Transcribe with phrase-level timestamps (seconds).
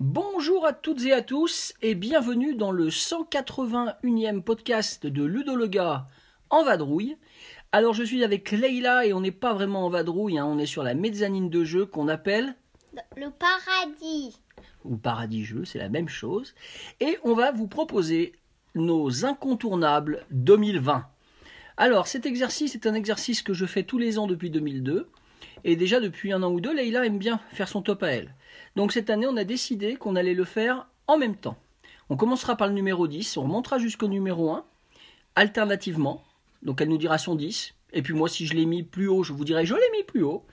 [0.00, 5.66] Bonjour à toutes et à tous et bienvenue dans le 181e podcast de Ludo le
[5.66, 6.08] gars
[6.50, 7.16] en vadrouille.
[7.72, 10.66] Alors je suis avec Leïla et on n'est pas vraiment en vadrouille, hein, on est
[10.66, 12.54] sur la mezzanine de jeu qu'on appelle
[13.16, 14.36] Le paradis.
[14.84, 16.54] ou paradis jeu, c'est la même chose.
[17.00, 18.34] Et on va vous proposer
[18.74, 21.06] nos incontournables 2020.
[21.78, 25.08] Alors cet exercice est un exercice que je fais tous les ans depuis 2002.
[25.64, 28.34] Et déjà depuis un an ou deux, Leïla aime bien faire son top à elle.
[28.76, 31.56] Donc cette année, on a décidé qu'on allait le faire en même temps.
[32.10, 34.64] On commencera par le numéro 10, on remontera jusqu'au numéro 1,
[35.36, 36.22] alternativement.
[36.62, 37.74] Donc elle nous dira son 10.
[37.92, 40.04] Et puis moi, si je l'ai mis plus haut, je vous dirai je l'ai mis
[40.04, 40.44] plus haut.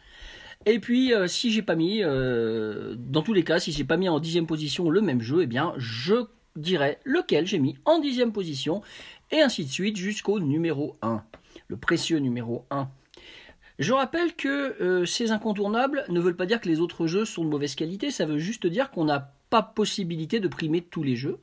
[0.65, 3.97] Et puis euh, si j'ai pas mis, euh, dans tous les cas, si j'ai pas
[3.97, 7.99] mis en dixième position le même jeu, eh bien je dirai lequel j'ai mis en
[7.99, 8.81] dixième position,
[9.31, 11.23] et ainsi de suite jusqu'au numéro 1,
[11.67, 12.89] le précieux numéro 1.
[13.77, 17.45] Je rappelle que euh, ces incontournables ne veulent pas dire que les autres jeux sont
[17.45, 21.15] de mauvaise qualité, ça veut juste dire qu'on n'a pas possibilité de primer tous les
[21.15, 21.39] jeux,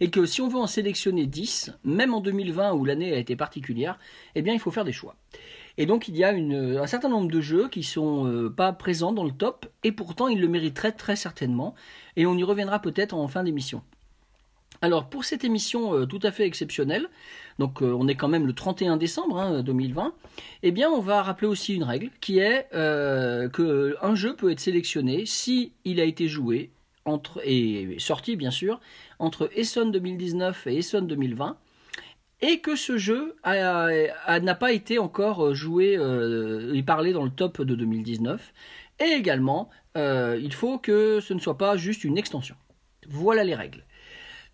[0.00, 3.36] et que si on veut en sélectionner 10, même en 2020 où l'année a été
[3.36, 3.98] particulière,
[4.34, 5.16] eh bien il faut faire des choix.
[5.76, 9.12] Et donc il y a un certain nombre de jeux qui sont euh, pas présents
[9.12, 11.74] dans le top, et pourtant ils le mériteraient très certainement,
[12.16, 13.82] et on y reviendra peut-être en fin d'émission.
[14.80, 17.08] Alors pour cette émission euh, tout à fait exceptionnelle,
[17.58, 20.14] donc euh, on est quand même le 31 décembre hein, 2020,
[20.62, 24.52] eh bien on va rappeler aussi une règle qui est euh, que un jeu peut
[24.52, 26.70] être sélectionné si a été joué
[27.44, 28.80] et sorti bien sûr
[29.18, 31.56] entre Essonne 2019 et Essonne 2020
[32.40, 37.62] et que ce jeu n'a pas été encore joué euh, et parlé dans le top
[37.62, 38.52] de 2019
[39.00, 42.54] et également euh, il faut que ce ne soit pas juste une extension.
[43.08, 43.84] Voilà les règles.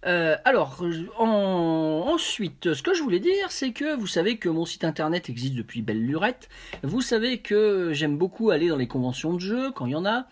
[0.07, 0.83] Euh, alors,
[1.19, 5.31] en- ensuite, ce que je voulais dire, c'est que vous savez que mon site internet
[5.31, 6.49] existe depuis belle lurette.
[6.83, 10.05] Vous savez que j'aime beaucoup aller dans les conventions de jeux quand il y en
[10.05, 10.27] a,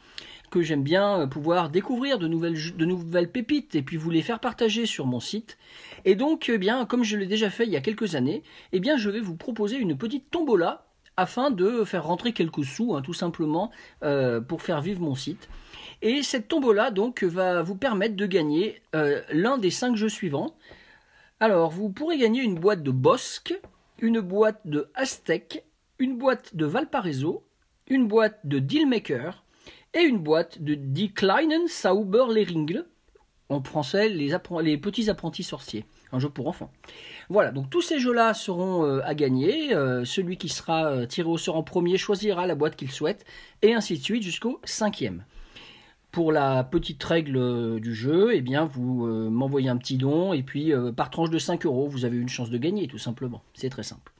[0.52, 4.86] que j'aime bien euh, pouvoir découvrir de nouvelles, pépites et puis vous les faire partager
[4.86, 5.56] sur mon site.
[6.04, 8.42] Et donc, eh bien, comme je l'ai déjà fait il y a quelques années,
[8.72, 10.86] eh bien, je vais vous proposer une petite tombola
[11.16, 13.70] afin de faire rentrer quelques sous, hein, tout simplement,
[14.02, 15.48] euh, pour faire vivre mon site.
[16.02, 20.54] Et cette tombola donc va vous permettre de gagner euh, l'un des cinq jeux suivants.
[21.40, 23.58] Alors vous pourrez gagner une boîte de Bosque,
[23.98, 25.64] une boîte de Aztec,
[25.98, 27.44] une boîte de Valparaiso,
[27.86, 29.41] une boîte de Dealmaker
[29.94, 32.86] et une boîte de Die Kleinen Sauberleringle,
[33.48, 36.70] en français les, petits apprentis sorciers, un jeu pour enfants.
[37.28, 39.75] Voilà, donc tous ces jeux-là seront euh, à gagner.
[39.75, 43.25] Euh, celui qui sera euh, tiré au sort en premier choisira la boîte qu'il souhaite,
[43.60, 45.25] et ainsi de suite jusqu'au cinquième.
[46.10, 50.70] Pour la petite règle du jeu, eh bien, vous m'envoyez un petit don et puis
[50.94, 53.42] par tranche de 5 euros, vous avez une chance de gagner, tout simplement.
[53.54, 54.12] C'est très simple.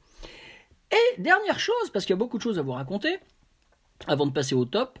[0.91, 3.19] Et dernière chose, parce qu'il y a beaucoup de choses à vous raconter,
[4.07, 4.97] avant de passer au top,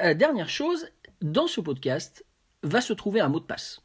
[0.00, 0.86] euh, dernière chose,
[1.20, 2.24] dans ce podcast
[2.62, 3.82] va se trouver un mot de passe.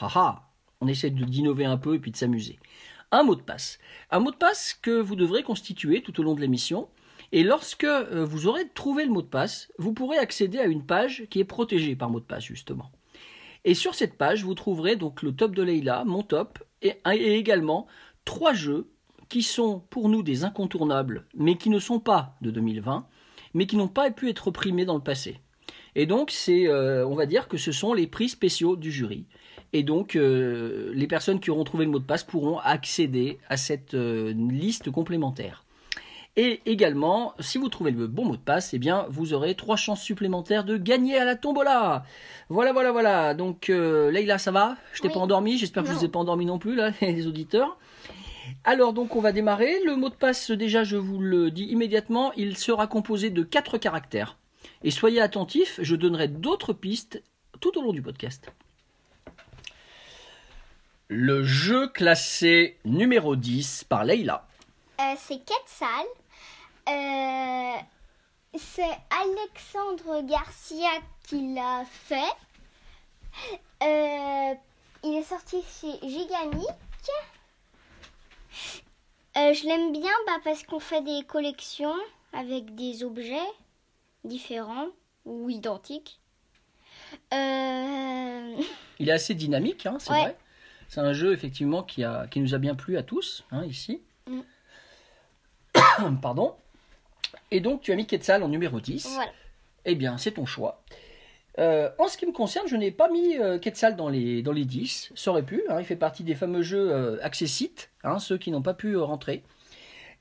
[0.00, 0.48] Haha,
[0.80, 2.58] on essaie d'innover un peu et puis de s'amuser.
[3.10, 3.78] Un mot de passe.
[4.10, 6.88] Un mot de passe que vous devrez constituer tout au long de l'émission.
[7.32, 10.86] Et lorsque euh, vous aurez trouvé le mot de passe, vous pourrez accéder à une
[10.86, 12.92] page qui est protégée par mot de passe, justement.
[13.64, 17.34] Et sur cette page, vous trouverez donc le top de Leïla, mon top, et, et
[17.34, 17.86] également
[18.24, 18.88] trois jeux
[19.28, 23.06] qui sont pour nous des incontournables, mais qui ne sont pas de 2020,
[23.54, 25.38] mais qui n'ont pas pu être primés dans le passé.
[25.96, 29.24] Et donc, c'est, euh, on va dire que ce sont les prix spéciaux du jury.
[29.72, 33.56] Et donc, euh, les personnes qui auront trouvé le mot de passe pourront accéder à
[33.56, 35.64] cette euh, liste complémentaire.
[36.36, 39.76] Et également, si vous trouvez le bon mot de passe, eh bien, vous aurez trois
[39.76, 42.02] chances supplémentaires de gagner à la tombola.
[42.48, 43.34] Voilà, voilà, voilà.
[43.34, 44.76] Donc, Leïla, ça va?
[44.94, 45.14] Je t'ai Oui.
[45.14, 47.78] pas endormi J'espère que je vous ai pas endormi non plus, là, les auditeurs.
[48.64, 49.80] Alors, donc, on va démarrer.
[49.84, 53.78] Le mot de passe, déjà, je vous le dis immédiatement, il sera composé de quatre
[53.78, 54.36] caractères.
[54.82, 57.22] Et soyez attentifs, je donnerai d'autres pistes
[57.60, 58.50] tout au long du podcast.
[61.08, 64.46] Le jeu classé numéro 10 par Leïla.
[65.00, 66.06] Euh, c'est Quetzal.
[66.88, 67.78] Euh,
[68.56, 70.90] c'est Alexandre Garcia
[71.26, 72.32] qui l'a fait.
[73.82, 74.54] Euh,
[75.02, 76.68] il est sorti chez Gigamic.
[79.36, 81.94] Euh, je l'aime bien bah, parce qu'on fait des collections
[82.32, 83.36] avec des objets
[84.24, 84.88] différents
[85.24, 86.20] ou identiques.
[87.32, 88.56] Euh,
[88.98, 90.20] Il est assez dynamique, hein, c'est Ouais.
[90.22, 90.36] vrai.
[90.88, 94.00] C'est un jeu effectivement qui, a, qui nous a bien plu à tous, hein, ici.
[94.28, 94.40] Mm.
[96.22, 96.54] Pardon.
[97.50, 99.06] Et donc, tu as mis Quetzal en numéro 10.
[99.14, 99.32] Voilà.
[99.84, 100.82] Eh bien, c'est ton choix.
[101.58, 104.52] Euh, en ce qui me concerne, je n'ai pas mis euh, Quetzal dans les, dans
[104.52, 105.12] les 10.
[105.14, 105.62] Ça aurait pu.
[105.68, 108.96] hein, il fait partie des fameux jeux euh, accessites, hein, ceux qui n'ont pas pu
[108.96, 109.42] euh, rentrer.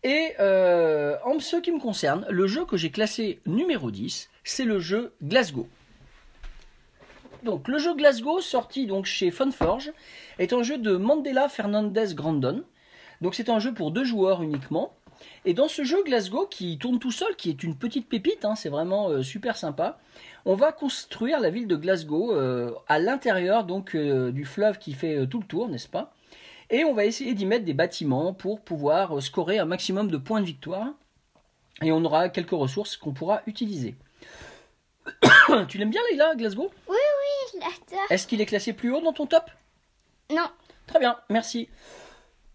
[0.03, 4.79] Et en ce qui me concerne, le jeu que j'ai classé numéro 10, c'est le
[4.79, 5.65] jeu Glasgow.
[7.43, 9.93] Donc, le jeu Glasgow, sorti donc chez Funforge,
[10.39, 12.65] est un jeu de Mandela Fernandez Grandon.
[13.21, 14.93] Donc, c'est un jeu pour deux joueurs uniquement.
[15.45, 18.55] Et dans ce jeu Glasgow, qui tourne tout seul, qui est une petite pépite, hein,
[18.55, 19.99] c'est vraiment euh, super sympa,
[20.45, 24.93] on va construire la ville de Glasgow euh, à l'intérieur donc euh, du fleuve qui
[24.93, 26.13] fait tout le tour, n'est-ce pas?
[26.69, 30.41] Et on va essayer d'y mettre des bâtiments pour pouvoir scorer un maximum de points
[30.41, 30.87] de victoire.
[31.81, 33.95] Et on aura quelques ressources qu'on pourra utiliser.
[35.67, 36.71] tu l'aimes bien, Leïla, Glasgow?
[36.87, 38.05] Je l'adore.
[38.09, 39.51] Est-ce qu'il est classé plus haut dans ton top?
[40.31, 40.49] Non.
[40.87, 41.69] Très bien, merci.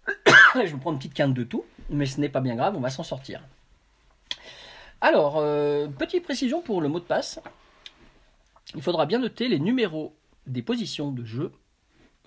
[0.54, 2.81] Je vous prends une petite quinte de tout, mais ce n'est pas bien grave, on
[2.81, 3.43] va s'en sortir.
[5.00, 7.40] Alors, euh, petite précision pour le mot de passe.
[8.75, 10.14] Il faudra bien noter les numéros
[10.46, 11.52] des positions de jeu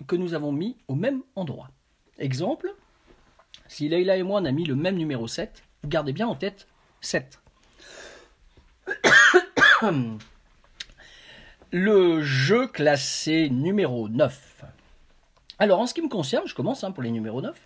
[0.06, 1.70] que nous avons mis au même endroit.
[2.18, 2.74] Exemple,
[3.68, 6.34] si Leïla et moi on a mis le même numéro 7, vous gardez bien en
[6.34, 6.66] tête
[7.00, 7.40] 7.
[11.74, 14.64] Le jeu classé numéro 9.
[15.58, 17.58] Alors, en ce qui me concerne, je commence hein, pour les numéros 9.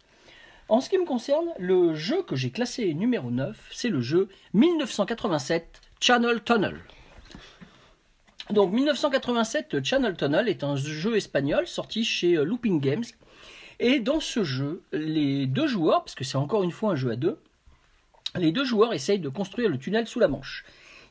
[0.68, 4.28] En ce qui me concerne, le jeu que j'ai classé numéro 9, c'est le jeu
[4.52, 6.80] 1987 Channel Tunnel.
[8.50, 13.04] Donc 1987 Channel Tunnel est un jeu espagnol sorti chez euh, Looping Games.
[13.78, 17.12] Et dans ce jeu, les deux joueurs, parce que c'est encore une fois un jeu
[17.12, 17.38] à deux,
[18.34, 20.64] les deux joueurs essayent de construire le tunnel sous la Manche.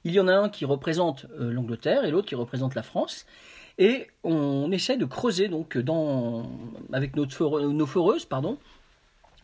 [0.03, 3.25] Il y en a un qui représente euh, l'Angleterre et l'autre qui représente la France.
[3.77, 5.77] Et on essaie de creuser donc
[6.93, 8.57] avec nos foreuses, pardon,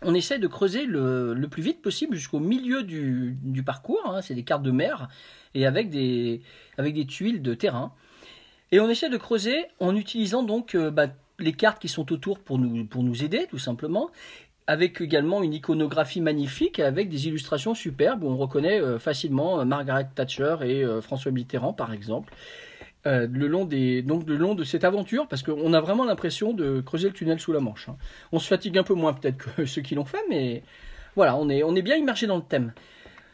[0.02, 4.02] on essaie de creuser le, plus vite possible jusqu'au milieu du, parcours.
[4.06, 5.10] hein, c'est des cartes de mer
[5.54, 6.42] et avec des,
[6.78, 7.94] avec des tuiles de terrain.
[8.72, 11.08] Et on essaie de creuser en utilisant donc euh, bah,
[11.40, 14.10] les cartes qui sont autour pour nous, pour nous aider, tout simplement.
[14.68, 19.66] Avec également une iconographie magnifique avec des illustrations superbes où on reconnaît euh, facilement euh,
[19.66, 22.34] Margaret Thatcher et François Mitterrand, par exemple.
[23.08, 26.54] Euh, le long des donc le long de cette aventure parce qu'on a vraiment l'impression
[26.54, 27.90] de creuser le tunnel sous la Manche.
[27.90, 27.98] hein.
[28.32, 30.62] On se fatigue un peu moins peut-être que ceux qui l'ont fait, mais
[31.16, 32.74] voilà, on est on est bien immergé dans le thème.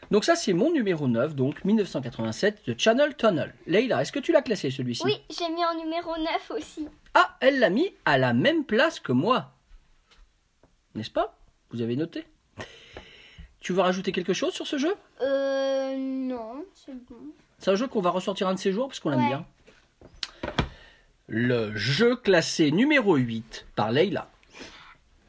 [0.09, 3.53] Donc ça c'est mon numéro 9, donc 1987 de Channel Tunnel.
[3.65, 5.03] Leïla, est-ce que tu l'as classé celui-ci?
[5.03, 6.87] Oui, j'ai mis en numéro 9 aussi.
[7.13, 9.51] Ah, elle l'a mis à la même place que moi.
[10.95, 11.37] N'est-ce pas?
[11.71, 12.23] Vous avez noté?
[13.59, 14.93] Tu veux rajouter quelque chose sur ce jeu?
[15.21, 17.17] Euh, non, c'est bon.
[17.59, 19.27] C'est un jeu qu'on va ressortir un de ces jours parce qu'on l'aime Ouais.
[19.27, 19.45] bien.
[21.27, 24.29] Le jeu classé numéro 8 par Leïla.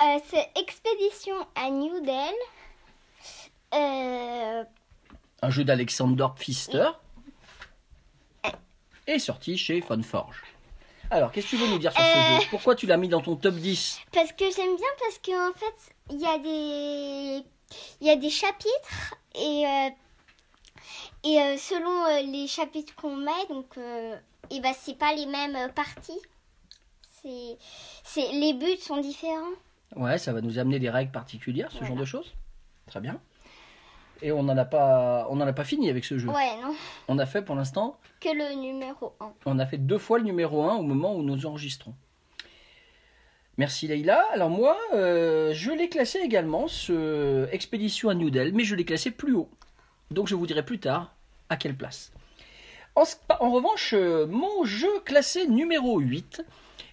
[0.00, 2.34] Euh, c'est Expédition à New Delhi.
[3.74, 4.64] Euh,
[5.42, 6.90] Un jeu d'Alexander Pfister.
[9.08, 10.42] Et sorti chez Funforge.
[11.10, 12.06] Alors, qu'est-ce que tu veux nous dire sur ce
[12.36, 12.40] Euh.
[12.40, 12.46] jeu?
[12.50, 15.94] Pourquoi tu l'as mis dans ton top 10 parce que j'aime bien parce qu'en fait,
[16.10, 17.44] il y a des
[18.00, 19.88] il y a des chapitres et euh,
[21.24, 24.16] et euh, selon euh, les chapitres qu'on met, donc euh,
[24.50, 26.20] et ben c'est pas les mêmes euh, parties.
[27.22, 27.58] C'est
[28.04, 29.54] c'est les buts sont différents.
[29.96, 32.34] Ouais, ça va nous amener des règles particulières, ce genre de choses.
[32.86, 33.20] Très bien.
[34.20, 36.28] Et on n'en a pas, on a pas fini avec ce jeu.
[36.28, 36.74] Ouais, non,
[37.06, 39.32] On a fait pour l'instant que le numéro 1.
[39.46, 41.94] On a fait deux fois le numéro 1 au moment où nous enregistrons.
[43.58, 44.24] Merci Leïla.
[44.32, 48.84] Alors moi, euh, je l'ai classé également, ce Expédition à New Delhi, mais je l'ai
[48.84, 49.48] classé plus haut.
[50.10, 51.14] Donc je vous dirai plus tard
[51.48, 52.12] à quelle place.
[53.38, 56.42] En, revanche, euh, mon jeu classé numéro 8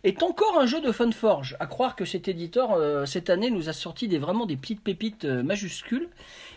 [0.04, 1.58] est encore un jeu de Funforge.
[1.60, 4.84] À croire que cet éditeur, euh, cette année, nous a sorti des, vraiment des petites
[4.84, 6.10] pépites euh, majuscules.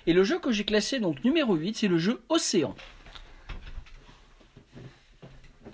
[0.06, 2.74] Et le jeu que j'ai classé, donc numéro 8, c'est le jeu Océan.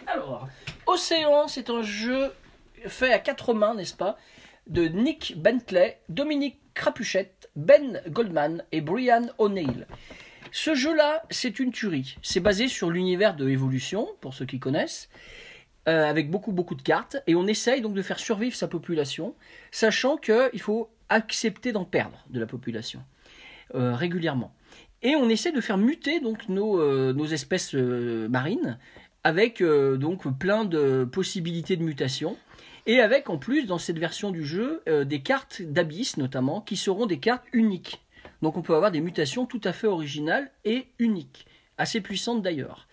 [0.06, 0.46] Alors,
[0.86, 2.32] Océan, c'est un jeu
[2.86, 4.16] fait à quatre mains, n'est-ce pas
[4.68, 9.88] De Nick Bentley, Dominique Crapuchette, Ben Goldman et Brian O'Neill.
[10.56, 12.16] Ce jeu-là, c'est une tuerie.
[12.23, 15.08] C'est basé sur l'univers de Evolution, pour ceux qui connaissent,
[15.88, 19.34] euh, avec beaucoup beaucoup de cartes, et on essaye donc de faire survivre sa population,
[19.73, 23.02] sachant qu'il faut accepter d'en perdre de la population
[23.75, 24.54] euh, régulièrement.
[25.02, 28.78] Et on essaie de faire muter donc nos, euh, espèces marines
[29.25, 32.37] avec donc plein de possibilités de mutation.
[32.87, 37.06] Et avec en plus dans cette version du jeu des cartes d'abysse notamment qui seront
[37.06, 38.04] des cartes uniques.
[38.42, 41.46] Donc on peut avoir des mutations tout à fait originales et uniques,
[41.78, 42.88] assez puissantes d'ailleurs.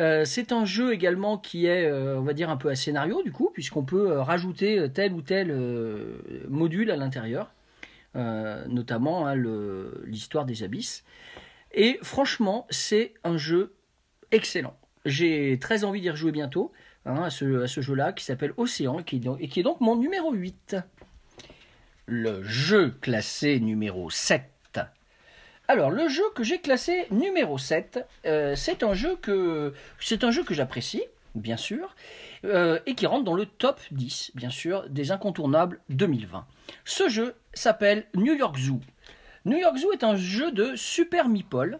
[0.00, 3.22] Euh, c'est un jeu également qui est, euh, on va dire, un peu à scénario
[3.22, 5.54] du coup, puisqu'on peut euh, rajouter tel ou tel
[6.48, 7.52] module à l'intérieur,
[8.14, 9.34] notamment hein,
[10.04, 11.04] l'histoire des abysses.
[11.72, 13.74] Et franchement, c'est un jeu
[14.30, 14.76] excellent.
[15.04, 16.72] J'ai très envie d'y rejouer bientôt
[17.04, 20.32] hein, à ce, jeu-là qui s'appelle Océan et qui, et qui est donc mon numéro
[20.32, 20.76] 8.
[22.06, 24.53] Le jeu classé numéro 7.
[25.66, 29.72] Alors, le jeu que j'ai classé numéro 7, euh, c'est un jeu que
[30.50, 31.02] j'apprécie,
[31.34, 31.94] bien sûr,
[32.44, 36.44] euh, et qui rentre dans le top 10, bien sûr, des incontournables 2020.
[36.84, 38.80] Ce jeu s'appelle New York Zoo.
[39.46, 41.78] New York Zoo est un jeu de Super Meeple,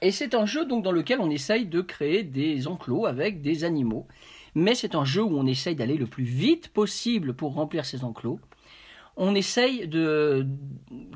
[0.00, 3.64] et c'est un jeu donc dans lequel on essaye de créer des enclos avec des
[3.64, 4.06] animaux.
[4.54, 8.04] Mais c'est un jeu où on essaye d'aller le plus vite possible pour remplir ces
[8.04, 8.40] enclos.
[9.16, 10.46] On essaye de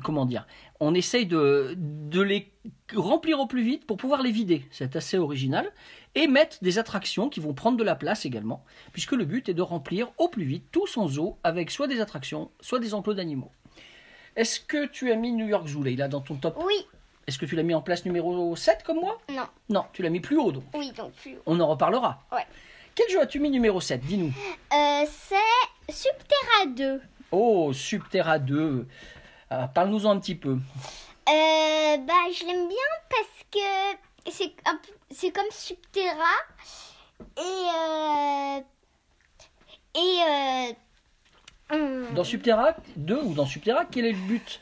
[0.03, 0.45] comment dire
[0.79, 2.51] On essaye de, de les
[2.95, 4.65] remplir au plus vite pour pouvoir les vider.
[4.71, 5.71] C'est assez original.
[6.17, 9.53] Et mettre des attractions qui vont prendre de la place également, puisque le but est
[9.53, 13.15] de remplir au plus vite tout son zoo avec soit des attractions, soit des enclos
[13.15, 13.51] d'animaux.
[14.37, 16.57] Est-ce que tu as mis New York Zoo, là dans ton top?
[16.65, 16.73] Oui,
[17.27, 19.19] Est-ce que tu l'as mis en place numéro 7 comme moi?
[19.29, 20.63] Non, Non, tu l'as mis plus haut donc.
[20.73, 21.35] oui, donc plus.
[21.45, 22.23] On en reparlera.
[22.31, 22.45] Ouais.
[22.95, 24.31] Quel jeu as-tu mis numéro 7 Dis-nous.
[24.73, 27.01] Euh, c'est Subterra 2.
[27.31, 28.87] Oh, Subterra 2.
[29.57, 30.51] Ah, Parle-nous-en un petit peu.
[30.51, 32.77] Euh, bah, je l'aime bien
[33.09, 34.29] parce que
[35.11, 36.35] c'est comme Subterra
[37.37, 38.59] et euh,
[39.95, 44.59] et euh, hum, Dans Subterra 2 ou dans Subterra, quel est le but?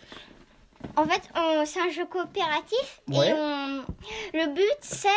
[0.95, 1.21] En fait
[1.65, 3.29] c'est un jeu coopératif Ouais.
[3.29, 3.83] et on-
[4.33, 5.07] le but c'est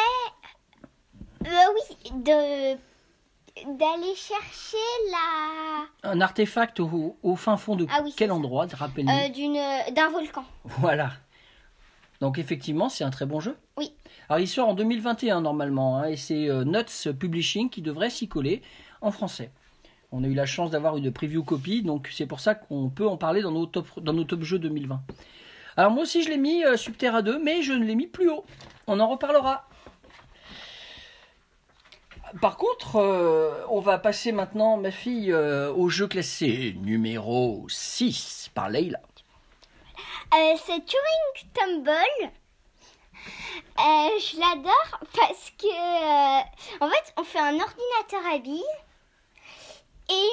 [1.44, 2.78] oui de
[3.64, 4.76] d'aller chercher
[5.10, 9.10] la Un artefact au, au fin fond de Ah oui, quel endroit Rappelle-nous.
[9.10, 10.44] euh, d'une d'un volcan.
[10.64, 11.10] Voilà.
[12.20, 13.56] Donc effectivement, c'est un très bon jeu.
[13.76, 13.92] Oui.
[14.28, 18.28] Alors il sort en 2021 normalement, hein, et c'est euh, Nuts Publishing qui devrait s'y
[18.28, 18.62] coller
[19.00, 19.50] en français.
[20.12, 23.06] On a eu la chance d'avoir une preview copie, donc c'est pour ça qu'on peut
[23.08, 25.00] en parler dans nos top, dans nos top jeux 2020.
[25.76, 28.30] Alors moi aussi je l'ai mis euh, Subterra 2, mais je ne l'ai mis plus
[28.30, 28.44] haut.
[28.86, 29.68] On en reparlera.
[32.40, 38.50] Par contre, euh, on va passer maintenant, ma fille, euh, au jeu classé numéro 6
[38.54, 39.00] par Leila.
[40.34, 42.32] Euh, c'est Turing Tumble.
[43.78, 48.62] Je l'adore parce que, en fait, on fait un ordinateur à billes
[50.10, 50.28] et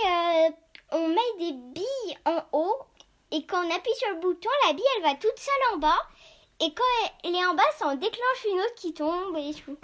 [0.91, 2.79] on met des billes en haut.
[3.31, 6.01] Et quand on appuie sur le bouton, la bille elle va toute seule en bas.
[6.59, 9.77] Et quand elle est en bas, ça en déclenche une autre qui tombe et tout.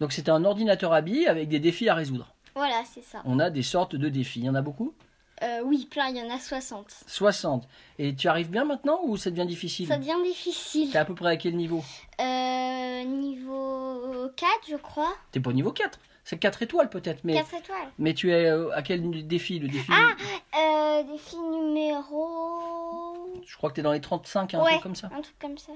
[0.00, 2.32] Donc c'est un ordinateur à billes avec des défis à résoudre.
[2.54, 3.22] Voilà, c'est ça.
[3.24, 4.40] On a des sortes de défis.
[4.40, 4.94] Il y en a beaucoup?
[5.42, 6.86] Euh, oui, plein, il y en a 60.
[7.06, 7.68] 60.
[8.00, 9.86] Et tu arrives bien maintenant ou ça devient difficile?
[9.86, 10.90] Ça devient difficile.
[10.90, 11.84] T'es à peu près à quel niveau?
[12.20, 15.12] Euh, niveau 4, je crois.
[15.30, 16.00] T'es pas au niveau 4.
[16.24, 17.88] C'est 4 étoiles peut-être, mais, 4 étoiles.
[17.98, 20.10] mais tu es euh, à quel défi Le défi Ah
[20.58, 23.14] Euh, défi numéro.
[23.46, 25.08] Je crois que t'es dans les 35, un ouais, truc comme ça.
[25.16, 25.72] un truc comme ça.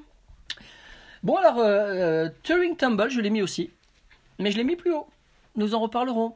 [1.22, 3.70] Bon alors, euh, Turing Tumble, je l'ai mis aussi.
[4.42, 5.06] Mais je l'ai mis plus haut.
[5.54, 6.34] Nous en reparlerons.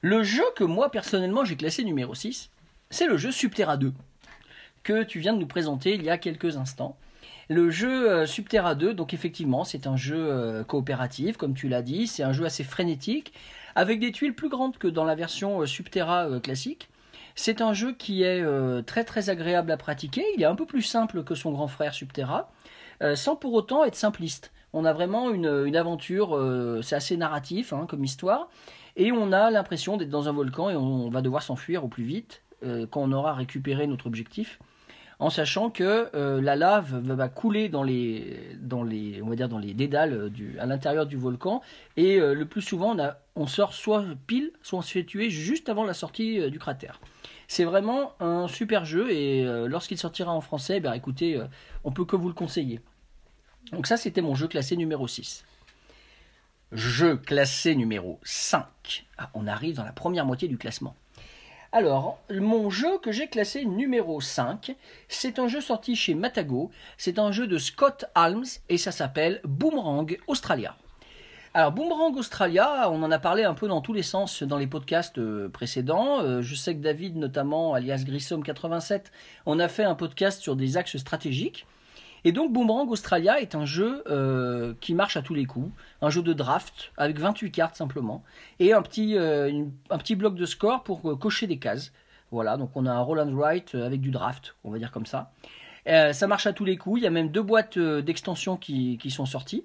[0.00, 2.50] Le jeu que moi personnellement j'ai classé numéro 6,
[2.90, 3.92] c'est le jeu Subterra 2.
[4.82, 6.96] Que tu viens de nous présenter il y a quelques instants.
[7.48, 11.82] Le jeu euh, Subterra 2, donc effectivement, c'est un jeu euh, coopératif, comme tu l'as
[11.82, 12.08] dit.
[12.08, 13.32] C'est un jeu assez frénétique,
[13.76, 16.88] avec des tuiles plus grandes que dans la version euh, Subterra classique.
[17.36, 18.44] C'est un jeu qui est
[18.84, 20.24] très très agréable à pratiquer.
[20.34, 22.50] Il est un peu plus simple que son grand frère Subterra,
[23.14, 24.50] sans pour autant être simpliste.
[24.72, 28.48] On a vraiment une, aventure, euh, c'est assez narratif hein, comme histoire,
[28.96, 32.04] et on a l'impression d'être dans un volcan et on va devoir s'enfuir au plus
[32.04, 34.58] vite euh, quand on aura récupéré notre objectif,
[35.20, 39.48] en sachant que euh, la lave va, couler dans les, dans les, on va dire
[39.48, 41.62] dans les dédales du, à l'intérieur du volcan,
[41.96, 42.94] et le plus souvent
[43.36, 47.00] on, sort soit pile, soit on se fait tuer juste avant la sortie du cratère.
[47.48, 51.40] C'est vraiment un super jeu et lorsqu'il sortira en français, ben, écoutez,
[51.82, 52.80] on peut que vous le conseiller.
[53.72, 55.44] Donc ça, c'était mon jeu classé numéro 6.
[56.72, 59.06] Jeu classé numéro 5.
[59.16, 60.94] Ah, on arrive dans la première moitié du classement.
[61.72, 64.74] Alors, mon jeu que j'ai classé numéro 5,
[65.08, 66.70] c'est un jeu sorti chez Matago.
[66.96, 70.76] C'est un jeu de Scott Alms et ça s'appelle Boomerang Australia.
[71.52, 74.66] Alors, Boomerang Australia, on en a parlé un peu dans tous les sens dans les
[74.66, 76.20] podcasts euh, précédents.
[76.20, 79.04] Euh, je sais que David, notamment, alias Grissom87,
[79.44, 81.66] on a fait un podcast sur des axes stratégiques.
[82.24, 85.70] Et donc Boomerang Australia est un jeu euh, qui marche à tous les coups,
[86.02, 88.22] un jeu de draft avec 28 cartes simplement,
[88.58, 91.92] et un petit, euh, une- un petit bloc de score pour euh, cocher des cases.
[92.30, 95.06] Voilà, donc on a un roll and write avec du draft, on va dire comme
[95.06, 95.30] ça.
[96.12, 99.10] Ça marche à tous les coups, il y a même deux boîtes d'extensions qui, qui
[99.10, 99.64] sont sorties.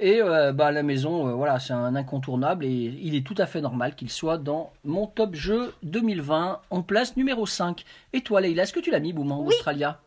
[0.00, 2.68] Et bah, la maison, voilà, c'est un incontournable et
[3.00, 7.16] il est tout à fait normal qu'il soit dans mon top jeu 2020 en place
[7.16, 7.84] numéro 5.
[8.12, 9.54] Et toi, Leïla, est-ce que tu l'as mis, Boomerang Oui.
[9.54, 10.00] Australia?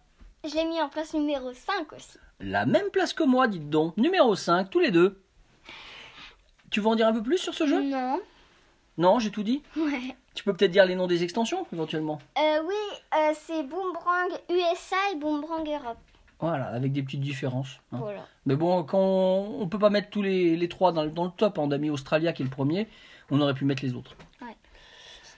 [0.48, 2.18] Je l'ai mis en place numéro 5 aussi.
[2.40, 3.96] La même place que moi, dites donc.
[3.98, 5.22] Numéro 5, tous les deux.
[6.72, 7.82] Tu veux en dire un peu plus sur ce jeu?
[7.82, 8.20] Non.
[8.98, 9.62] Non, j'ai tout dit.
[9.78, 10.16] Ouais.
[10.34, 12.20] Tu peux peut-être dire les noms des extensions, éventuellement.
[12.38, 12.76] Euh, oui,
[13.18, 15.98] euh, c'est Boomerang USA et Boomerang Europe.
[16.40, 17.80] Voilà, avec des petites différences.
[17.94, 17.98] hein.
[17.98, 18.26] Voilà.
[18.46, 21.24] Mais bon, quand on, on peut pas mettre tous les, les trois dans, le- dans
[21.26, 22.88] le top, hein, on a mis Australia qui est le premier,
[23.32, 24.16] on aurait pu mettre les autres.
[24.42, 24.56] Ouais.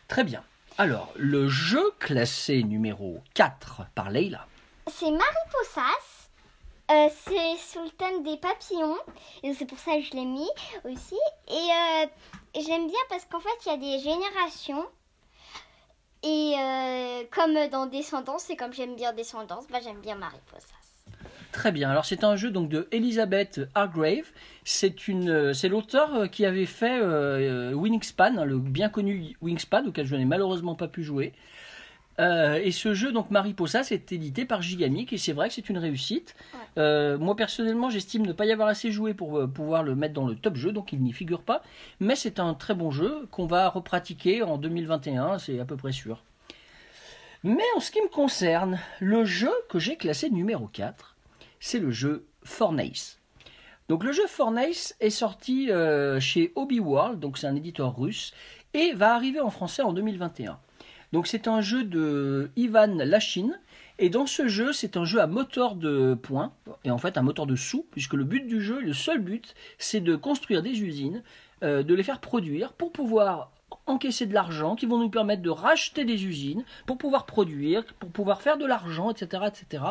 [0.07, 0.43] Très bien.
[0.79, 4.47] Alors, le jeu classé numéro 4 par Leila.
[4.87, 6.29] C'est Mariposas.
[6.89, 8.97] Euh, c'est sur le thème des papillons.
[9.43, 10.49] Et c'est pour ça que je l'ai mis
[10.85, 11.19] aussi.
[11.49, 12.05] Et euh,
[12.55, 14.85] j'aime bien parce qu'en fait, il y a des générations.
[16.23, 20.73] Et euh, comme dans Descendance, et comme j'aime bien Descendance, bah, j'aime bien Mariposas.
[21.51, 21.89] Très bien.
[21.89, 24.31] Alors, c'est un jeu donc de Elizabeth Hargrave.
[24.63, 30.15] C'est euh, l'auteur qui avait fait euh, Wingspan, hein, le bien connu Wingspan, auquel je
[30.15, 31.33] n'ai malheureusement pas pu jouer.
[32.19, 35.69] Euh, et ce jeu, donc Mariposa, c'est édité par Gigamic et c'est vrai que c'est
[35.69, 36.35] une réussite.
[36.53, 36.59] Ouais.
[36.81, 40.15] Euh, moi personnellement, j'estime ne pas y avoir assez joué pour euh, pouvoir le mettre
[40.15, 41.61] dans le top jeu, donc il n'y figure pas.
[41.99, 45.91] Mais c'est un très bon jeu qu'on va repratiquer en 2021, c'est à peu près
[45.91, 46.23] sûr.
[47.43, 51.15] Mais en ce qui me concerne, le jeu que j'ai classé numéro 4,
[51.59, 53.19] c'est le jeu Fornace.
[53.89, 55.69] Donc le jeu Fornace est sorti
[56.19, 58.33] chez Hobby World, donc c'est un éditeur russe,
[58.73, 60.59] et va arriver en français en 2021.
[61.13, 63.59] Donc c'est un jeu de Ivan Lachine,
[63.97, 66.51] et dans ce jeu c'est un jeu à moteur de points,
[66.83, 69.55] et en fait un moteur de sous, puisque le but du jeu, le seul but,
[69.77, 71.23] c'est de construire des usines,
[71.63, 73.51] euh, de les faire produire pour pouvoir
[73.85, 78.09] encaisser de l'argent qui vont nous permettre de racheter des usines pour pouvoir produire, pour
[78.09, 79.83] pouvoir faire de l'argent, etc., etc.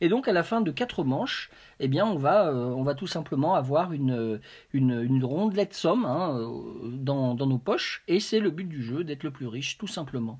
[0.00, 1.50] Et donc à la fin de quatre manches,
[1.80, 4.40] eh bien on va, euh, on va tout simplement avoir une,
[4.72, 6.48] une, une rondelette somme hein, euh,
[6.92, 9.86] dans, dans nos poches, et c'est le but du jeu d'être le plus riche, tout
[9.88, 10.38] simplement.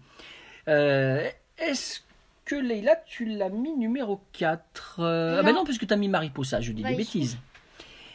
[0.69, 2.00] Euh, Est-ce
[2.45, 5.61] que Leïla, tu l'as mis numéro 4 Ah ben Non.
[5.61, 7.38] non, parce que tu as mis Mariposa, je dis Bah, des bêtises.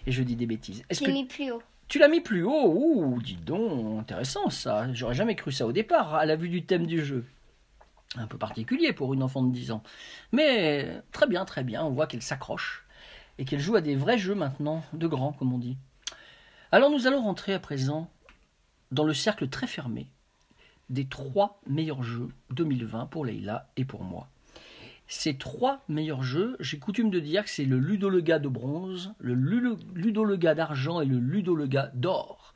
[0.07, 0.83] Et je dis des bêtises.
[0.89, 1.61] Est-ce que mis plus haut.
[1.87, 2.73] tu l'as mis plus haut?
[2.73, 4.91] Ouh, dis donc, intéressant ça.
[4.93, 7.23] J'aurais jamais cru ça au départ, à la vue du thème du jeu.
[8.17, 9.81] Un peu particulier pour une enfant de 10 ans.
[10.31, 11.83] Mais très bien, très bien.
[11.83, 12.85] On voit qu'elle s'accroche
[13.39, 15.77] et qu'elle joue à des vrais jeux maintenant, de grands, comme on dit.
[16.71, 18.09] Alors nous allons rentrer à présent
[18.91, 20.07] dans le cercle très fermé
[20.89, 24.27] des trois meilleurs jeux 2020 pour Leïla et pour moi.
[25.07, 29.33] Ces trois meilleurs jeux, j'ai coutume de dire que c'est le Ludolega de bronze, le
[29.33, 32.53] Ludo- Ludolega d'argent et le Ludolega d'or.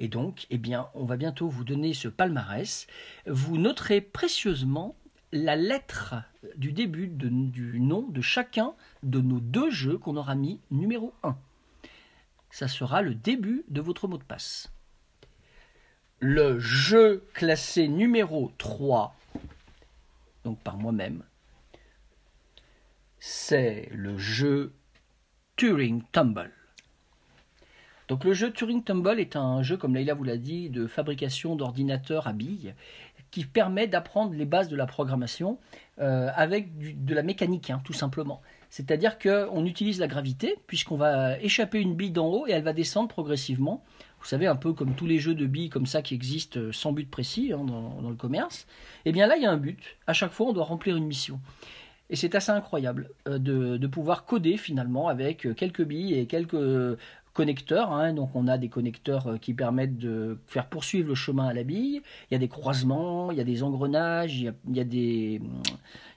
[0.00, 2.86] Et donc, eh bien, on va bientôt vous donner ce palmarès.
[3.26, 4.94] Vous noterez précieusement
[5.32, 6.14] la lettre
[6.56, 11.36] du début du nom de chacun de nos deux jeux qu'on aura mis numéro 1.
[12.50, 14.72] Ça sera le début de votre mot de passe.
[16.20, 19.14] Le jeu classé numéro 3,
[20.44, 21.22] donc par moi-même,
[23.20, 24.72] c'est le jeu
[25.56, 26.52] Turing Tumble.
[28.08, 31.56] Donc le jeu Turing Tumble est un jeu, comme Leïla vous l'a dit, de fabrication
[31.56, 32.74] d'ordinateurs à billes
[33.30, 35.58] qui permet d'apprendre les bases de la programmation
[36.00, 38.40] euh, avec de la mécanique, hein, tout simplement.
[38.70, 42.72] C'est-à-dire qu'on utilise la gravité, puisqu'on va échapper une bille d'en haut et elle va
[42.72, 43.84] descendre progressivement.
[44.20, 46.72] Vous savez, un peu comme tous les jeux de billes comme ça qui existent euh,
[46.72, 48.66] sans but précis hein, dans, le commerce.
[49.04, 49.78] Et bien là, il y a un but.
[50.06, 51.40] À chaque fois, on doit remplir une mission.
[52.10, 56.98] Et c'est assez incroyable euh, de, pouvoir coder finalement avec quelques billes et quelques
[57.38, 57.92] connecteurs.
[57.92, 58.12] hein.
[58.12, 61.62] Donc on a des connecteurs euh, qui permettent de faire poursuivre le chemin à la
[61.62, 62.02] bille.
[62.28, 65.40] Il y a des croisements, il y a des engrenages, il y a, des,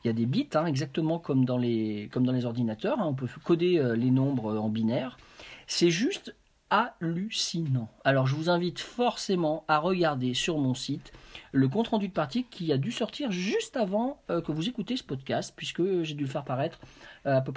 [0.03, 2.99] il y a des bits, hein, exactement comme dans les, comme dans les ordinateurs.
[2.99, 3.05] hein.
[3.07, 5.19] On peut coder euh, les nombres en binaire.
[5.67, 6.35] C'est juste
[6.71, 7.89] hallucinant.
[8.03, 11.11] Alors je vous invite forcément à regarder sur mon site
[11.51, 14.95] le compte rendu de partie qui a dû sortir juste avant euh, que vous écoutez
[14.95, 16.79] ce podcast, puisque j'ai dû le faire paraître
[17.25, 17.51] euh, à peu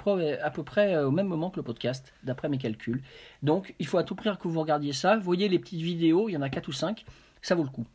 [0.63, 3.01] près, euh, au même moment que le podcast, d'après mes calculs.
[3.41, 5.17] Donc il faut à tout prix que vous regardiez ça.
[5.17, 7.05] Voyez les petites vidéos, il y en a 4 ou 5,
[7.41, 7.85] ça vaut le coup.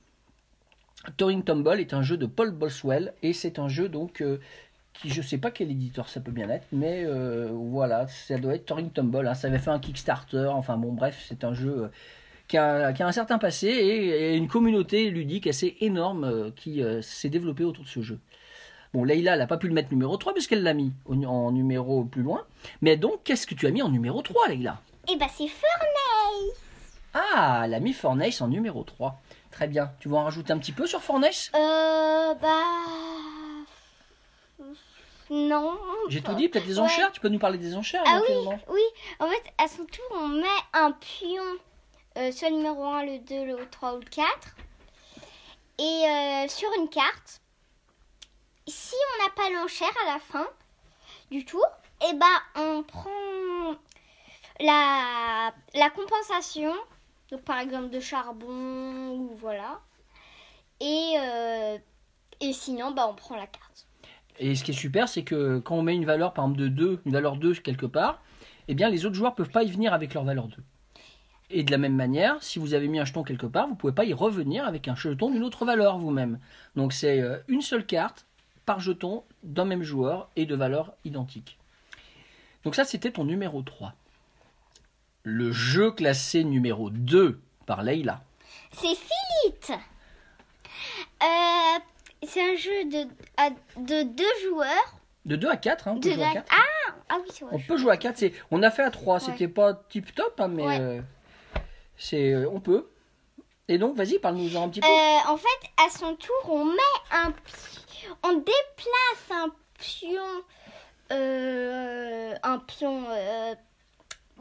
[1.16, 4.22] Turing Tumble est un jeu de Paul Boswell et c'est un jeu donc
[4.92, 8.54] qui je sais pas quel éditeur ça peut bien être, mais euh, voilà, ça doit
[8.54, 9.26] être Turing Tumble.
[9.26, 9.34] hein.
[9.34, 11.88] Ça avait fait un Kickstarter, enfin bon bref, c'est un jeu euh,
[12.48, 16.50] qui a, qui a un certain passé et, et une communauté ludique assez énorme euh,
[16.54, 18.18] qui euh, s'est développée autour de ce jeu.
[18.92, 22.02] Bon, Leïla, elle n'a pas pu le mettre numéro 3 puisqu'elle l'a mis en numéro
[22.04, 22.44] plus loin.
[22.82, 24.80] Mais donc, qu'est-ce que tu as mis en numéro 3, Leïla?
[25.08, 26.56] Et bah c'est Furnace.
[27.14, 29.20] Ah, elle a mis Fornace en numéro 3.
[29.52, 29.92] Très bien.
[30.00, 32.48] Tu veux en rajouter un petit peu sur Fornace Euh bah
[35.30, 35.78] non.
[36.08, 36.84] J'ai tout dit, peut-être des Ouais.
[36.84, 38.34] enchères Tu peux nous parler des enchères Ah oui,
[38.68, 38.82] oui.
[39.20, 41.42] En fait, à son tour, on met un pion
[42.18, 44.28] euh, sur le numéro 1, le 2, le 3 ou le 4.
[45.78, 47.40] Et euh, sur une carte,
[48.66, 50.46] si on n'a pas l'enchère à la fin
[51.30, 51.64] du tour,
[52.08, 53.74] et ben on prend
[54.60, 56.74] la, la compensation,
[57.30, 59.80] donc par exemple de charbon ou voilà.
[60.80, 61.78] Et, euh,
[62.40, 63.69] et sinon, bah, on prend la carte.
[64.40, 66.68] Et ce qui est super, c'est que quand on met une valeur, par exemple, de
[66.68, 68.22] 2, une valeur 2 quelque part,
[68.68, 70.56] eh bien, les autres joueurs peuvent pas y venir avec leur valeur 2.
[71.50, 73.92] Et de la même manière, si vous avez mis un jeton quelque part, vous pouvez
[73.92, 76.38] pas y revenir avec un jeton d'une autre valeur vous-même.
[76.74, 78.24] Donc c'est euh, une seule carte
[78.64, 81.58] par jeton d'un même joueur et de valeur identique.
[82.64, 83.94] Donc ça, c'était ton numéro 3.
[85.24, 88.22] Le jeu classé numéro 2 par Leïla.
[88.72, 89.80] C'est Philippe
[91.22, 91.78] euh,
[92.22, 94.94] C'est un jeu de, à- de deux joueurs.
[95.26, 96.48] De 2 à 4, hein, on peut De jouer à la- 4.
[96.50, 97.54] Ah, ah oui, c'est vrai.
[97.56, 98.32] On peut jouer à 4, c'est...
[98.50, 100.78] on a fait à 3, c'était pas tip top, hein, mais Ouais.
[100.80, 101.00] euh,
[101.96, 102.32] c'est...
[102.32, 102.88] euh, on peut.
[103.68, 104.86] Et donc, vas-y, parle-nous un petit peu.
[104.86, 106.72] Euh, en fait, à son tour, on met
[107.12, 110.42] un pi- on déplace un pion,
[111.12, 113.54] euh, un pion, euh,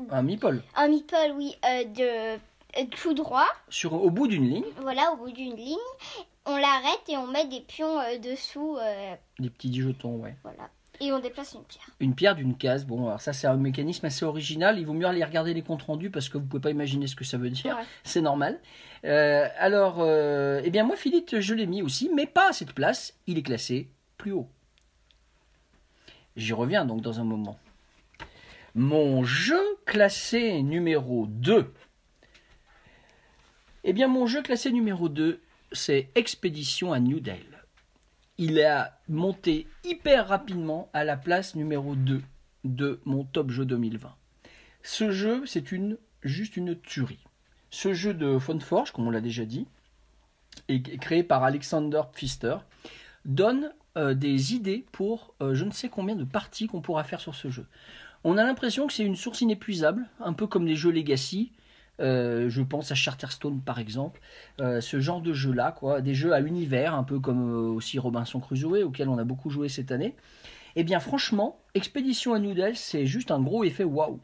[0.10, 0.62] Un meeple.
[0.76, 5.18] un meeple, oui, euh, de, de tout droit, Sur, au bout d'une ligne, voilà, au
[5.18, 5.78] bout d'une ligne.
[6.46, 10.36] On l'arrête et on met des pions euh, dessous, euh, des petits jetons, ouais.
[10.44, 10.70] voilà.
[11.02, 11.90] Et on déplace une pierre.
[12.00, 12.86] Une pierre d'une case.
[12.86, 14.80] Bon, alors ça, c'est un mécanisme assez original.
[14.80, 17.16] Il vaut mieux aller regarder les comptes rendus parce que vous pouvez pas imaginer ce
[17.16, 17.78] que ça veut dire.
[17.78, 17.84] Ouais.
[18.04, 18.60] C'est normal.
[19.06, 22.74] Euh, alors, euh, eh bien, moi, Philippe, je l'ai mis aussi, mais pas à cette
[22.74, 23.18] place.
[23.28, 24.50] Il est classé plus haut.
[26.36, 27.58] J'y reviens donc dans un moment.
[28.76, 31.74] Mon jeu classé numéro 2.
[33.86, 35.42] Eh bien, mon jeu classé numéro 2,
[35.72, 37.66] c'est Expédition à New Dale.
[38.38, 42.22] Il a monté hyper rapidement à la place numéro 2
[42.64, 44.16] de mon top jeu 2020.
[44.84, 47.24] Ce jeu, c'est une, juste une tuerie.
[47.70, 49.68] Ce jeu de Funforge, comme on l'a déjà dit,
[50.68, 52.58] et créé par Alexander Pfister,
[53.26, 57.22] donne euh, des idées pour euh, je ne sais combien de parties qu'on pourra faire
[57.22, 57.68] sur ce jeu.
[58.24, 61.52] On a l'impression que c'est une source inépuisable, un peu comme les jeux Legacy.
[62.00, 64.22] Euh, je pense à Charterstone par exemple,
[64.62, 67.98] Euh, ce genre de jeu-là, quoi, des jeux à univers, un peu comme euh, aussi
[67.98, 70.16] Robinson Crusoe, auquel on a beaucoup joué cette année.
[70.76, 74.20] Eh bien, franchement, Expédition à Noodles, c'est juste un gros effet waouh.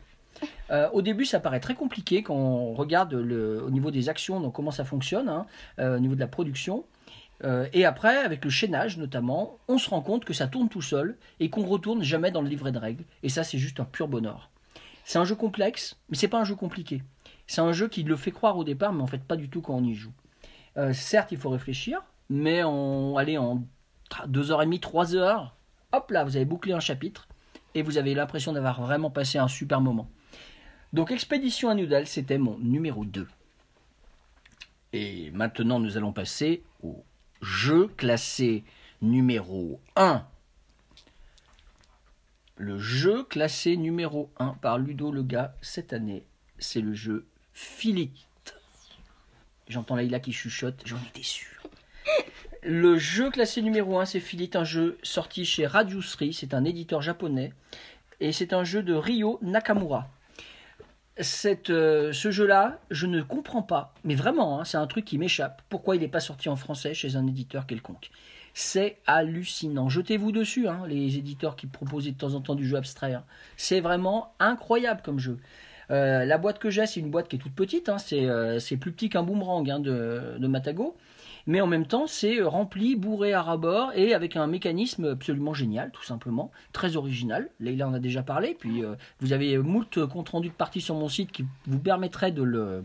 [0.93, 4.53] Au début, ça paraît très compliqué quand on regarde le, au niveau des actions, donc
[4.53, 5.45] comment ça fonctionne, hein,
[5.79, 6.83] au niveau de la production.
[7.73, 11.15] Et après, avec le chaînage notamment, on se rend compte que ça tourne tout seul
[11.39, 13.05] et qu'on retourne jamais dans le livret de règles.
[13.23, 14.49] Et ça, c'est juste un pur bonheur.
[15.05, 17.01] C'est un jeu complexe, mais c'est pas un jeu compliqué.
[17.47, 19.61] C'est un jeu qui le fait croire au départ, mais en fait pas du tout
[19.61, 20.13] quand on y joue.
[20.77, 23.63] Euh, certes, il faut réfléchir, mais en, allez, en
[24.27, 25.55] 2h30, 3 heures,
[25.91, 27.27] hop là, vous avez bouclé un chapitre
[27.73, 30.09] et vous avez l'impression d'avoir vraiment passé un super moment.
[30.93, 33.27] Donc, Expédition à Noodle, c'était mon numéro 2.
[34.93, 37.03] Et maintenant, nous allons passer au
[37.41, 38.63] jeu classé
[39.01, 40.25] numéro 1.
[42.57, 46.25] Le jeu classé numéro 1 par Ludo Lega cette année,
[46.57, 48.17] c'est le jeu Philippe.
[49.69, 51.63] J'entends Laïla qui chuchote, j'en étais sûr.
[52.63, 57.01] Le jeu classé numéro 1, c'est Philippe, un jeu sorti chez Radiusri, c'est un éditeur
[57.01, 57.53] japonais,
[58.19, 60.09] et c'est un jeu de Ryo Nakamura.
[61.21, 65.17] Cette, euh, ce jeu-là, je ne comprends pas, mais vraiment, hein, c'est un truc qui
[65.17, 65.61] m'échappe.
[65.69, 68.11] Pourquoi il n'est pas sorti en français chez un éditeur quelconque?
[68.53, 69.87] C'est hallucinant.
[69.87, 73.13] Jetez-vous dessus, hein, les éditeurs qui proposent de temps en temps du jeu abstrait.
[73.13, 73.23] hein.
[73.55, 75.39] C'est vraiment incroyable comme jeu.
[75.91, 78.59] Euh, la boîte que j'ai, c'est une boîte qui est toute petite, hein, c'est euh,
[78.59, 80.95] c'est plus petit qu'un boomerang hein, de, Matago,
[81.47, 85.91] mais en même temps, c'est rempli, bourré à rabord et avec un mécanisme absolument génial,
[85.91, 87.49] tout simplement, très original.
[87.59, 90.95] Leïla en a déjà parlé, puis euh, vous avez moult compte rendu de parties sur
[90.95, 92.83] mon site qui vous permettraient de le,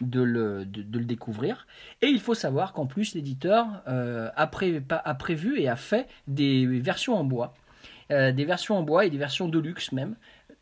[0.00, 1.66] découvrir.
[2.02, 4.46] Et il faut savoir qu'en plus, l'éditeur a,
[5.14, 7.54] prévu et a fait des versions en bois,
[8.10, 10.16] des versions en bois et des versions de luxe même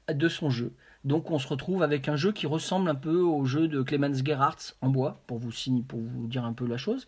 [0.09, 0.73] de son jeu.
[1.05, 4.25] Donc on se retrouve avec un jeu qui ressemble un peu au jeu de Clemens
[4.25, 5.51] Gerhardt en bois, pour vous,
[5.89, 7.07] pour vous dire un peu la chose.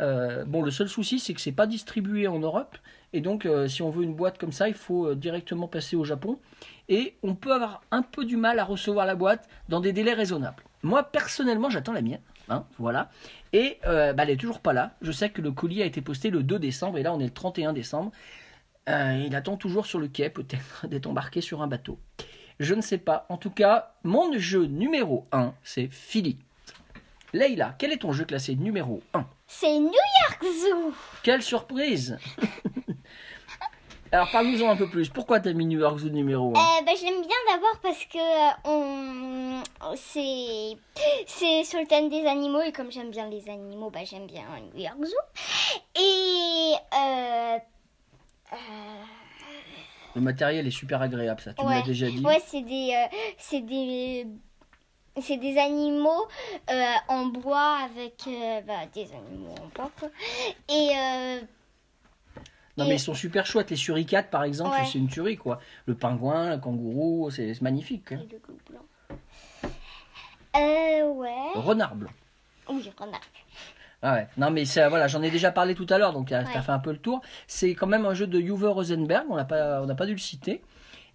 [0.00, 2.78] Euh, bon, le seul souci, c'est que c'est pas distribué en Europe,
[3.12, 5.94] et donc euh, si on veut une boîte comme ça, il faut euh, directement passer
[5.94, 6.38] au Japon,
[6.88, 10.14] et on peut avoir un peu du mal à recevoir la boîte dans des délais
[10.14, 10.62] raisonnables.
[10.82, 13.10] Moi, personnellement, j'attends la mienne, hein, voilà,
[13.52, 14.96] et bah, elle est toujours pas là.
[15.02, 17.24] Je sais que le colis a été posté le 2 décembre, et là on est
[17.24, 18.10] le 31 décembre.
[18.88, 21.98] Il attend toujours sur le quai, peut-être, d'être embarqué sur un bateau.
[22.60, 23.26] Je ne sais pas.
[23.28, 26.38] En tout cas, mon jeu numéro 1, c'est Philly.
[27.32, 30.92] Leïla, quel est ton jeu classé numéro 1 C'est New York Zoo.
[31.24, 32.16] Quelle surprise
[34.12, 35.08] Alors parle-nous-en un peu plus.
[35.08, 38.04] Pourquoi t'as mis New York Zoo numéro 1 Euh, bah, je l'aime bien d'abord parce
[38.04, 39.62] que euh, on
[39.96, 40.76] c'est
[41.26, 44.44] c'est sur le thème des animaux et comme j'aime bien les animaux, bah, j'aime bien
[44.72, 45.16] New York Zoo.
[46.00, 47.58] Et euh,
[48.52, 48.56] euh,
[50.14, 51.76] Le matériel est super agréable, ça, tu me Ouais.
[51.76, 52.20] l'as déjà dit.
[52.24, 54.26] Ouais, c'est des, euh, c'est des,
[55.20, 56.26] c'est des animaux
[56.70, 60.08] euh, en bois avec euh, bah, des animaux en bois quoi.
[60.68, 60.90] Et
[62.76, 63.70] Non, Et- mais ils sont super chouettes.
[63.70, 64.84] Les suricates, par exemple, Ouais.
[64.84, 65.60] c'est une tuerie, quoi.
[65.86, 68.10] Le pingouin, le kangourou, c'est magnifique.
[68.10, 68.20] hein.
[68.28, 68.80] et le loup blanc.
[70.56, 71.52] Euh, ouais.
[71.54, 72.10] Renard blanc.
[72.68, 73.20] Oui, renard.
[74.06, 74.28] Ah ouais.
[74.36, 76.60] Non, mais ça, voilà, j'en ai déjà parlé tout à l'heure, donc tu as Ouais.
[76.62, 77.22] fait un peu le tour.
[77.46, 80.12] C'est quand même un jeu de Uwe Rosenberg, on n'a pas, on n'a pas dû
[80.12, 80.60] le citer.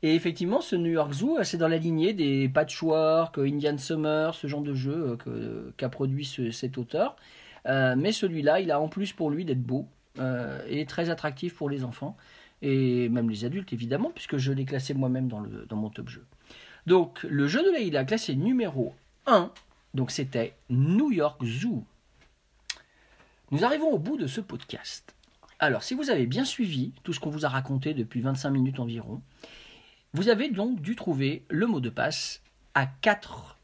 [0.02, 3.78] Et effectivement, ce New York Zoo, euh, c'est dans la lignée des Patchwork, euh, Indian
[3.78, 7.16] Summer, ce genre de jeu euh, qu'a produit ce- cet auteur.
[7.68, 9.86] Euh, mais celui-là, il a en plus pour lui d'être beau
[10.18, 12.16] euh, et très attractif pour les enfants
[12.62, 16.10] et même les adultes évidemment, puisque je l'ai classé moi-même dans, le, dans mon top
[16.10, 16.26] jeu.
[16.88, 18.94] Donc, le jeu de Leïla classé numéro
[19.28, 19.52] 1,
[19.94, 21.84] donc c'était New York Zoo.
[23.52, 25.16] Nous arrivons au bout de ce podcast.
[25.58, 28.80] Alors, si vous avez bien suivi tout ce qu'on vous a raconté depuis 25 minutes
[28.80, 29.24] environ,
[30.14, 32.44] vous avez donc dû trouver le mot de passe
[32.76, 33.58] à 4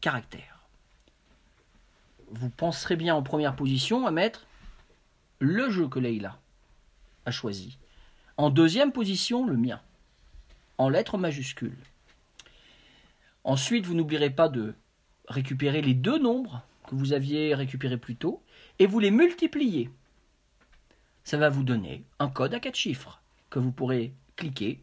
[0.00, 0.66] caractères.
[2.32, 4.44] Vous penserez bien en première position à mettre
[5.38, 6.40] le jeu que Leïla
[7.24, 7.78] a choisi.
[8.38, 9.80] En deuxième position, le mien,
[10.78, 11.78] en lettres majuscules.
[13.44, 14.74] Ensuite, vous n'oublierez pas de
[15.28, 18.42] récupérer les deux nombres que vous aviez récupérés plus tôt
[18.78, 19.90] et vous les multipliez.
[21.24, 24.80] Ça va vous donner un code à quatre chiffres que vous pourrez cliquer,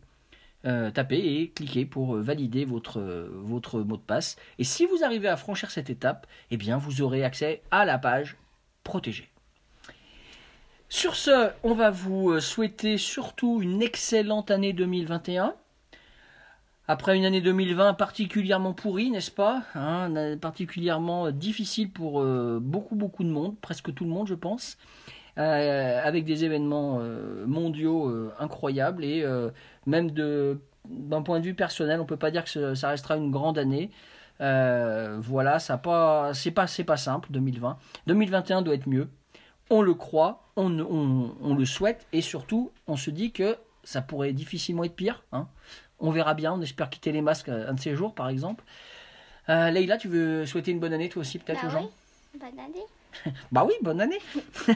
[0.65, 4.35] euh, taper et cliquer pour euh, valider votre, euh, votre mot de passe.
[4.59, 7.97] Et si vous arrivez à franchir cette étape, eh bien vous aurez accès à la
[7.97, 8.37] page
[8.83, 9.29] protégée.
[10.89, 15.55] Sur ce, on va vous souhaiter surtout une excellente année 2021.
[16.87, 22.95] Après une année 2020 particulièrement pourrie, n'est-ce pas Hein, Particulièrement euh, difficile pour euh, beaucoup,
[22.95, 24.77] beaucoup de monde, presque tout le monde, je pense,
[25.39, 26.99] euh, avec des événements
[27.47, 29.25] mondiaux incroyables et
[29.87, 33.57] même d'un point de vue personnel, on peut pas dire que ça restera une grande
[33.57, 33.89] année.
[34.39, 37.77] Voilà, ça pas, c'est pas, pas simple 2020.
[38.07, 39.09] 2021 doit être mieux.
[39.71, 44.83] On le croit, on le souhaite et surtout, on se dit que ça pourrait difficilement
[44.83, 45.23] être pire.
[45.31, 45.47] Hein.
[45.99, 48.63] On verra bien, on espère quitter les masques un de ces jours, par exemple.
[49.49, 51.89] Euh, Leïla, tu veux souhaiter une bonne année toi aussi, peut-être Bah aux gens
[52.33, 52.39] oui.
[52.39, 53.33] Bonne année.
[53.51, 54.19] Bah oui, bonne année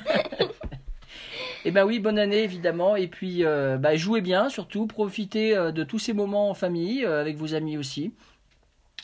[1.65, 2.95] Eh ben oui, bonne année évidemment.
[2.95, 7.03] Et puis, euh, bah, jouez bien, surtout profitez euh, de tous ces moments en famille,
[7.03, 8.13] euh, avec vos amis aussi.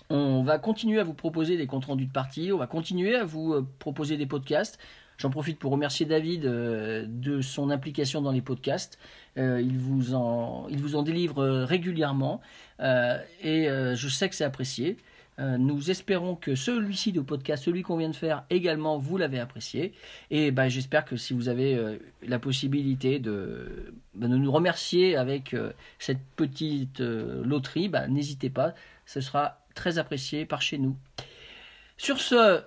[0.09, 3.25] On va continuer à vous proposer des comptes rendus de partie, on va continuer à
[3.25, 4.79] vous euh, proposer des podcasts.
[5.17, 8.99] J'en profite pour remercier David euh, de son implication dans les podcasts.
[9.37, 12.41] Euh, il, vous en, il vous en délivre euh, régulièrement
[12.79, 14.97] et je sais que c'est apprécié.
[15.37, 19.93] Nous espérons que celui-ci de podcast, celui qu'on vient de faire également, vous l'avez apprécié.
[20.29, 25.55] Et ben, j'espère que si vous avez la possibilité de, ben, de nous remercier avec
[25.99, 28.73] cette petite loterie, ben, n'hésitez pas,
[29.05, 30.97] ce sera très apprécié par chez nous.
[31.97, 32.61] Sur ce,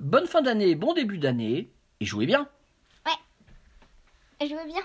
[0.00, 1.68] bonne fin d'année, bon début d'année,
[2.00, 2.48] et jouez bien.
[3.06, 3.12] Ouais.
[4.40, 4.82] Elle jouait bien.